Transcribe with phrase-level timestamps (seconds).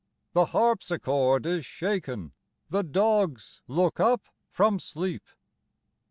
[0.33, 2.31] The harpsichord is shaken,
[2.71, 5.21] the dogs look up from sleep.